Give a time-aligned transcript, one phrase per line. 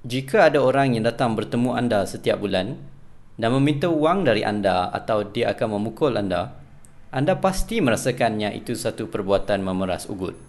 [0.00, 2.72] Jika ada orang yang datang bertemu anda setiap bulan
[3.36, 6.56] dan meminta wang dari anda atau dia akan memukul anda,
[7.12, 10.40] anda pasti merasakannya itu satu perbuatan memeras ugut.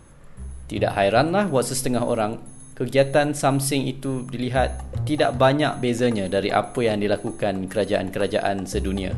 [0.72, 2.40] Tidak hairanlah buat setengah orang,
[2.80, 9.12] kegiatan samsing itu dilihat tidak banyak bezanya dari apa yang dilakukan kerajaan-kerajaan sedunia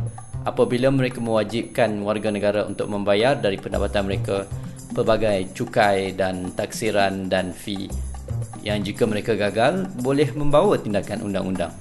[0.44, 4.50] apabila mereka mewajibkan warga negara untuk membayar dari pendapatan mereka
[4.92, 8.13] pelbagai cukai dan taksiran dan fee
[8.64, 11.76] yang jika mereka gagal boleh membawa tindakan undang-undang.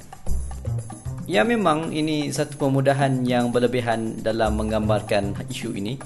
[1.30, 5.96] Ya memang ini satu pemudahan yang berlebihan dalam menggambarkan isu ini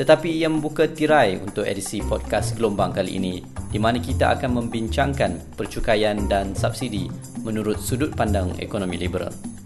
[0.00, 5.52] tetapi ia membuka tirai untuk edisi podcast gelombang kali ini di mana kita akan membincangkan
[5.60, 7.04] percukaian dan subsidi
[7.44, 9.59] menurut sudut pandang ekonomi liberal.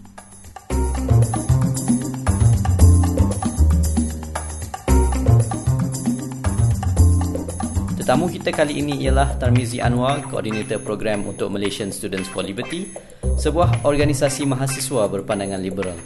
[8.05, 12.93] Tetamu kita kali ini ialah Tarmizi Anwar, Koordinator Program untuk Malaysian Students for Liberty,
[13.33, 15.97] sebuah organisasi mahasiswa berpandangan liberal.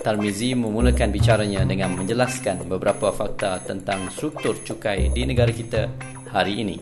[0.00, 5.92] Tarmizi memulakan bicaranya dengan menjelaskan beberapa fakta tentang struktur cukai di negara kita
[6.32, 6.80] hari ini.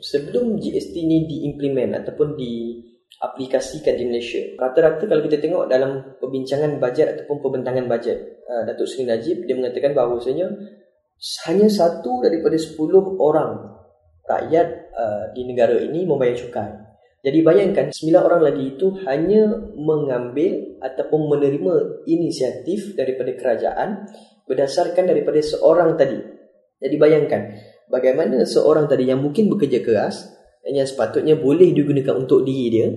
[0.00, 7.20] Sebelum GST ini diimplement ataupun diaplikasikan di Malaysia, rata-rata kalau kita tengok dalam perbincangan bajet
[7.20, 10.80] ataupun pembentangan bajet, uh, Datuk Seri Najib dia mengatakan bahawasanya
[11.46, 13.78] hanya satu daripada sepuluh orang
[14.26, 16.72] rakyat uh, di negara ini membayar cukai.
[17.22, 19.46] Jadi bayangkan sembilan orang lagi itu hanya
[19.78, 24.10] mengambil ataupun menerima inisiatif daripada kerajaan
[24.50, 26.18] berdasarkan daripada seorang tadi.
[26.82, 27.42] Jadi bayangkan
[27.86, 30.34] bagaimana seorang tadi yang mungkin bekerja keras
[30.66, 32.88] dan yang sepatutnya boleh digunakan untuk diri dia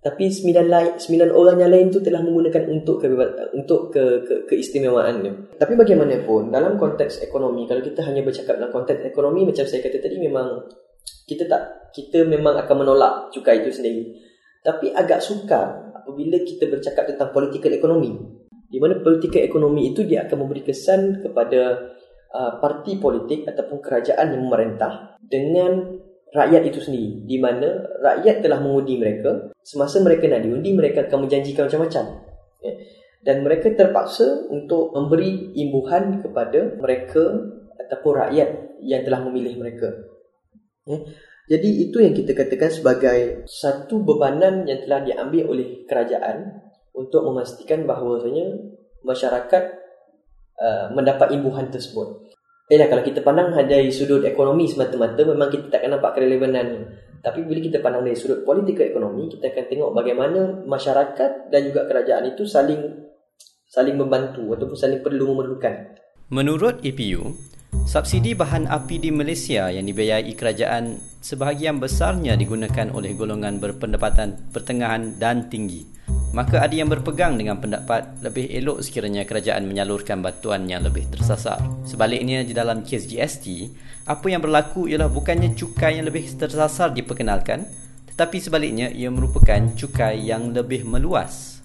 [0.00, 3.06] tapi sembilan lain sembilan orang yang lain tu telah menggunakan untuk ke
[3.52, 5.60] untuk ke, ke keistimewaannya.
[5.60, 10.00] Tapi bagaimanapun dalam konteks ekonomi kalau kita hanya bercakap dalam konteks ekonomi macam saya kata
[10.00, 10.64] tadi memang
[11.28, 14.08] kita tak kita memang akan menolak cukai itu sendiri.
[14.64, 18.16] Tapi agak sukar apabila kita bercakap tentang political ekonomi.
[18.72, 21.92] Di mana political ekonomi itu dia akan memberi kesan kepada
[22.32, 28.62] uh, parti politik ataupun kerajaan yang memerintah dengan rakyat itu sendiri di mana rakyat telah
[28.62, 32.04] mengundi mereka semasa mereka nak diundi mereka akan menjanjikan macam-macam
[32.62, 32.72] ya.
[33.26, 37.22] dan mereka terpaksa untuk memberi imbuhan kepada mereka
[37.86, 38.48] ataupun rakyat
[38.86, 39.90] yang telah memilih mereka
[40.86, 41.02] ya.
[41.50, 43.18] jadi itu yang kita katakan sebagai
[43.50, 46.62] satu bebanan yang telah diambil oleh kerajaan
[46.94, 48.54] untuk memastikan bahawasanya
[49.02, 49.64] masyarakat
[50.62, 52.30] uh, mendapat imbuhan tersebut
[52.70, 56.86] Yalah kalau kita pandang dari sudut ekonomi semata-mata memang kita takkan nampak kerelevanan
[57.18, 61.90] Tapi bila kita pandang dari sudut politik ekonomi kita akan tengok bagaimana masyarakat dan juga
[61.90, 63.10] kerajaan itu saling
[63.66, 65.98] saling membantu ataupun saling perlu memerlukan.
[66.30, 67.34] Menurut EPU,
[67.90, 75.18] subsidi bahan api di Malaysia yang dibiayai kerajaan sebahagian besarnya digunakan oleh golongan berpendapatan pertengahan
[75.18, 75.84] dan tinggi
[76.30, 81.58] maka ada yang berpegang dengan pendapat lebih elok sekiranya kerajaan menyalurkan bantuan yang lebih tersasar.
[81.82, 83.46] Sebaliknya di dalam kes GST,
[84.06, 87.66] apa yang berlaku ialah bukannya cukai yang lebih tersasar diperkenalkan,
[88.14, 91.58] tetapi sebaliknya ia merupakan cukai yang lebih meluas.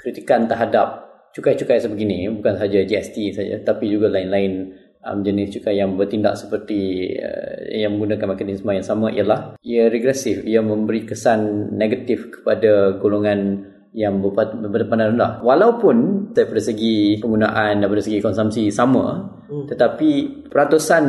[0.00, 1.06] Kritikan terhadap
[1.36, 4.72] cukai-cukai sebegini bukan sahaja GST saja tapi juga lain-lain
[5.06, 10.42] um, jenis cukai yang bertindak seperti uh, yang menggunakan mekanisme yang sama ialah ia regresif
[10.42, 15.40] ia memberi kesan negatif kepada golongan yang berpandang rendah.
[15.40, 19.72] Walaupun daripada segi penggunaan daripada segi konsumsi sama hmm.
[19.72, 20.10] tetapi
[20.52, 21.04] peratusan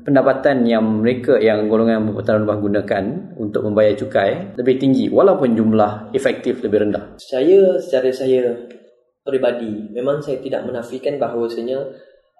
[0.00, 3.04] pendapatan yang mereka yang golongan berpandang rendah gunakan
[3.36, 7.20] untuk membayar cukai lebih tinggi walaupun jumlah efektif lebih rendah.
[7.20, 8.56] Saya secara saya
[9.20, 11.78] peribadi memang saya tidak menafikan bahawasanya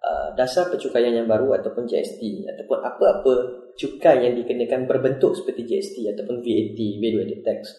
[0.00, 3.32] Uh, dasar percukaian yang baru ataupun GST ataupun apa-apa
[3.76, 7.76] cukai yang dikenakan berbentuk seperti GST ataupun VAT, value added tax.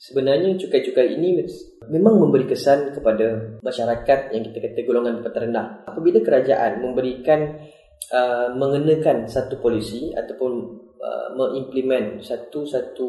[0.00, 1.44] Sebenarnya cukai-cukai ini
[1.92, 5.84] memang memberi kesan kepada masyarakat yang kita kata golongan rendah.
[5.84, 7.60] Apabila kerajaan memberikan
[8.08, 10.52] uh, mengenakan satu polisi ataupun
[10.96, 13.08] uh, mengimplement satu-satu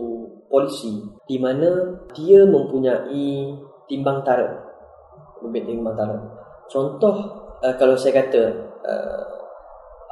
[0.52, 3.56] polisi di mana dia mempunyai
[3.88, 4.60] timbang tara.
[5.40, 6.20] Timbang tara.
[6.68, 8.42] Contoh uh, kalau saya kata
[8.86, 9.24] uh,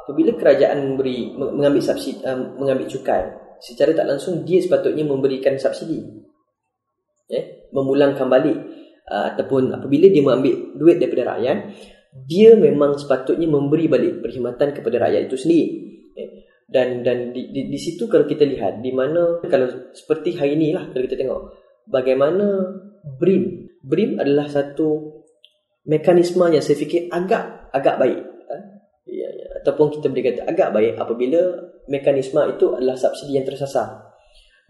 [0.06, 3.30] apabila kerajaan memberi mengambil subsidi uh, mengambil cukai
[3.60, 6.00] secara tak langsung dia sepatutnya memberikan subsidi
[7.30, 8.58] eh memulangkan balik
[9.06, 11.58] uh, ataupun apabila dia mengambil duit daripada rakyat
[12.26, 15.66] dia memang sepatutnya memberi balik perkhidmatan kepada rakyat itu sendiri
[16.18, 16.28] eh?
[16.66, 20.74] dan dan di, di, di situ kalau kita lihat di mana kalau seperti hari ini
[20.74, 21.40] lah kalau kita tengok
[21.86, 22.46] bagaimana
[23.14, 25.19] BRIM BRIM adalah satu
[25.90, 28.62] mekanisme yang saya fikir agak agak baik eh?
[29.10, 29.46] ya, ya.
[29.58, 31.40] ataupun kita boleh kata agak baik apabila
[31.90, 34.14] mekanisme itu adalah subsidi yang tersasar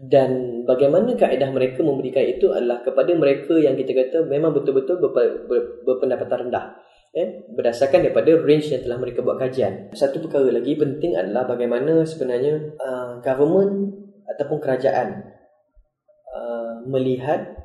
[0.01, 5.45] dan bagaimana kaedah mereka memberikan itu adalah kepada mereka yang kita kata memang betul-betul ber,
[5.45, 6.73] ber, berpendapatan rendah
[7.13, 12.01] eh, berdasarkan daripada range yang telah mereka buat kajian satu perkara lagi penting adalah bagaimana
[12.01, 13.93] sebenarnya uh, government
[14.25, 15.21] ataupun kerajaan
[16.33, 17.61] uh, melihat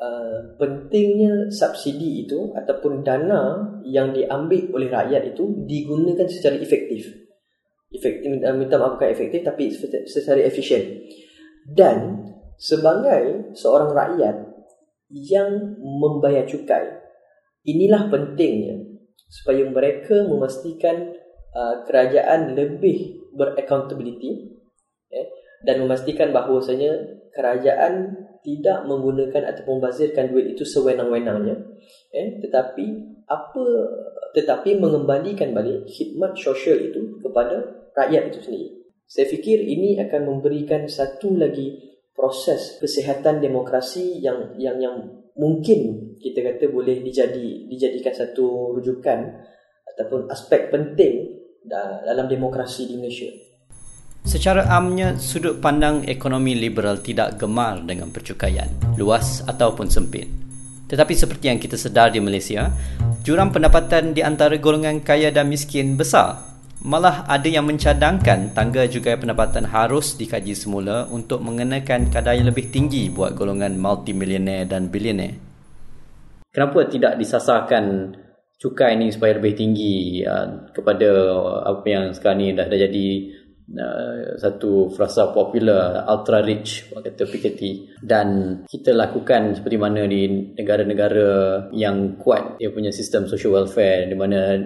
[0.00, 7.08] uh, pentingnya subsidi itu ataupun dana yang diambil oleh rakyat itu digunakan secara efektif.
[7.92, 9.72] Efektif minta maaf bukan efektif tapi
[10.04, 11.06] secara efisien.
[11.66, 12.26] Dan
[12.56, 14.36] sebagai seorang rakyat
[15.12, 17.06] yang membayar cukai
[17.66, 18.82] inilah pentingnya
[19.26, 21.14] supaya mereka memastikan
[21.54, 24.54] uh, kerajaan lebih beraccountability
[25.10, 25.26] eh,
[25.66, 31.58] dan memastikan bahawasanya kerajaan tidak menggunakan atau membazirkan duit itu sewenang-wenangnya
[32.14, 32.86] eh, tetapi
[33.26, 33.64] apa
[34.38, 38.68] tetapi mengembalikan balik khidmat sosial itu kepada rakyat itu sendiri
[39.10, 44.96] saya fikir ini akan memberikan satu lagi proses kesihatan demokrasi yang yang yang
[45.34, 49.42] mungkin kita kata boleh dijadi dijadikan satu rujukan
[49.94, 53.30] ataupun aspek penting dalam demokrasi di Malaysia.
[54.26, 58.66] Secara amnya, sudut pandang ekonomi liberal tidak gemar dengan percukaian,
[58.98, 60.26] luas ataupun sempit.
[60.90, 62.74] Tetapi seperti yang kita sedar di Malaysia,
[63.22, 66.56] jurang pendapatan di antara golongan kaya dan miskin besar
[66.86, 72.68] Malah ada yang mencadangkan tangga juga pendapatan harus dikaji semula untuk mengenakan kadar yang lebih
[72.68, 75.34] tinggi buat golongan multimilioner dan bilioner.
[76.52, 78.14] Kenapa tidak disasarkan
[78.60, 81.10] cukai ini supaya lebih tinggi uh, kepada
[81.74, 83.06] apa yang sekarang ni dah, dah jadi
[83.74, 91.70] uh, satu frasa popular ultra rich kata Piketty dan kita lakukan seperti mana di negara-negara
[91.74, 94.60] yang kuat dia punya sistem social welfare di mana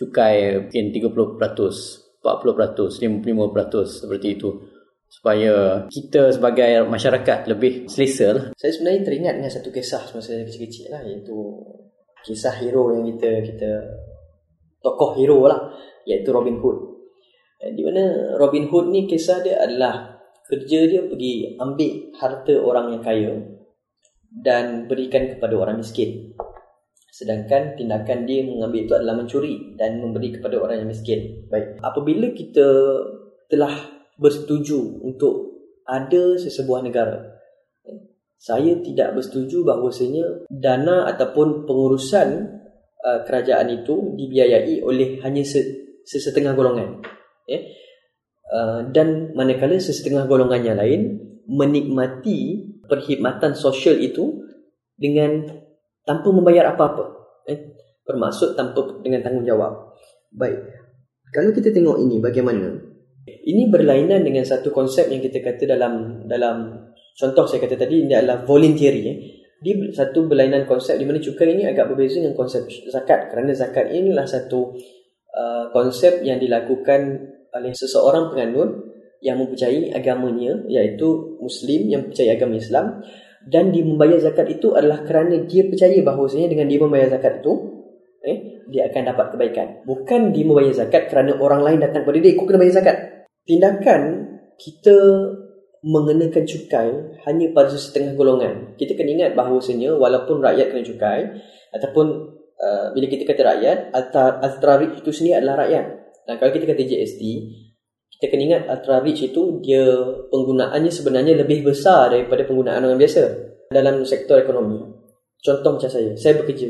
[0.00, 4.50] cukai mungkin 30%, 40%, 50% seperti itu
[5.10, 8.54] supaya kita sebagai masyarakat lebih selesa.
[8.54, 11.36] Saya sebenarnya teringat dengan satu kisah semasa saya kecil-kecil lah iaitu
[12.22, 13.72] kisah hero yang kita kita
[14.80, 15.60] tokoh hero lah
[16.06, 16.89] iaitu Robin Hood.
[17.60, 20.16] Eh, di mana Robin Hood ni kisah dia adalah
[20.48, 23.32] kerja dia pergi ambil harta orang yang kaya
[24.32, 26.32] dan berikan kepada orang miskin.
[27.12, 31.44] Sedangkan tindakan dia mengambil itu adalah mencuri dan memberi kepada orang yang miskin.
[31.52, 31.76] Baik.
[31.84, 32.68] Apabila kita
[33.52, 33.76] telah
[34.16, 37.28] bersetuju untuk ada sesebuah negara,
[38.40, 42.56] saya tidak bersetuju bahawasanya dana ataupun pengurusan
[43.04, 45.44] uh, kerajaan itu dibiayai oleh hanya
[46.08, 47.19] sesetengah golongan.
[47.50, 47.62] Eh?
[48.50, 54.42] Uh, dan manakala sesetengah golongan yang lain menikmati perkhidmatan sosial itu
[54.98, 55.46] dengan
[56.06, 57.04] tanpa membayar apa-apa.
[57.46, 59.94] Eh, bermaksud tanpa dengan tanggungjawab.
[60.34, 60.60] Baik.
[61.30, 62.74] Kalau kita tengok ini bagaimana?
[63.26, 68.14] Ini berlainan dengan satu konsep yang kita kata dalam dalam contoh saya kata tadi ini
[68.14, 69.16] adalah voluntary eh.
[69.60, 73.92] Dia satu berlainan konsep di mana cukai ini agak berbeza dengan konsep zakat kerana zakat
[73.92, 74.72] ini adalah satu
[75.36, 82.56] uh, konsep yang dilakukan oleh seseorang penganut yang mempercayai agamanya iaitu muslim yang percaya agama
[82.56, 83.04] Islam
[83.44, 87.52] dan dia membayar zakat itu adalah kerana dia percaya bahawasanya dengan dia membayar zakat itu
[88.20, 88.38] eh,
[88.68, 89.68] dia akan dapat kebaikan.
[89.88, 92.96] Bukan dia membayar zakat kerana orang lain datang kepada dia aku kena bayar zakat.
[93.48, 94.00] Tindakan
[94.60, 94.96] kita
[95.80, 96.90] mengenakan cukai
[97.24, 98.76] hanya pada setengah golongan.
[98.76, 101.20] Kita kena ingat bahawasanya walaupun rakyat kena cukai
[101.72, 102.06] ataupun
[102.60, 103.78] uh, bila kita kata rakyat
[104.84, 105.99] rich itu sendiri adalah rakyat
[106.30, 107.22] dan kalau kita kata GST
[108.20, 109.82] kita kena ingat ultra rich itu dia
[110.30, 113.22] penggunaannya sebenarnya lebih besar daripada penggunaan orang biasa
[113.72, 114.76] dalam sektor ekonomi.
[115.40, 116.68] Contoh macam saya, saya bekerja.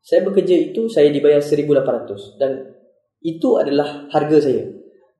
[0.00, 2.72] Saya bekerja itu saya dibayar 1800 dan
[3.20, 4.64] itu adalah harga saya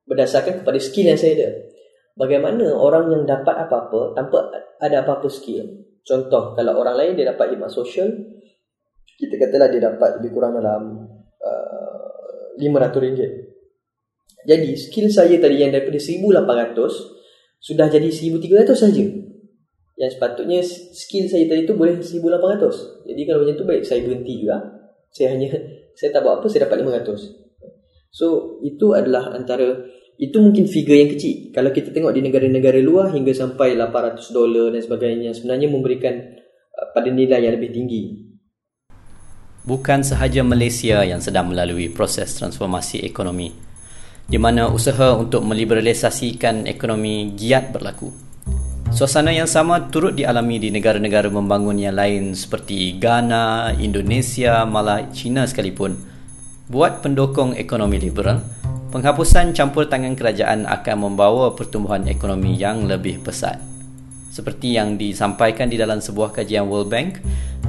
[0.09, 1.49] berdasarkan kepada skill yang saya ada.
[2.17, 4.49] Bagaimana orang yang dapat apa-apa tanpa
[4.81, 5.69] ada apa-apa skill?
[6.01, 8.09] Contoh kalau orang lain dia dapat khidmat sosial,
[9.21, 11.13] kita katalah dia dapat lebih kurang dalam
[11.45, 13.52] uh, RM500.
[14.43, 16.75] Jadi skill saya tadi yang daripada 1800
[17.63, 19.03] sudah jadi 1300 saja.
[19.95, 20.59] Yang sepatutnya
[20.91, 23.07] skill saya tadi tu boleh 1800.
[23.07, 24.57] Jadi kalau macam tu baik saya berhenti juga.
[25.15, 25.47] Saya hanya
[25.97, 28.11] saya tak buat apa saya dapat 500.
[28.11, 29.89] So itu adalah antara
[30.19, 31.55] itu mungkin figure yang kecil.
[31.55, 36.13] Kalau kita tengok di negara-negara luar hingga sampai 800 dolar dan sebagainya sebenarnya memberikan
[36.77, 38.03] uh, pada nilai yang lebih tinggi.
[39.63, 43.72] Bukan sahaja Malaysia yang sedang melalui proses transformasi ekonomi
[44.27, 48.11] di mana usaha untuk meliberalisasikan ekonomi giat berlaku.
[48.93, 55.49] Suasana yang sama turut dialami di negara-negara membangun yang lain seperti Ghana, Indonesia, malah China
[55.49, 55.97] sekalipun.
[56.69, 58.45] Buat pendukung ekonomi liberal,
[58.93, 63.57] Penghapusan campur tangan kerajaan akan membawa pertumbuhan ekonomi yang lebih pesat.
[64.29, 67.17] Seperti yang disampaikan di dalam sebuah kajian World Bank